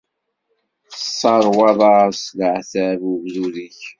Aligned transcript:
Tesseṛwaḍ-as 0.91 2.19
leɛtab 2.37 3.01
i 3.09 3.11
ugdud-ik. 3.13 3.79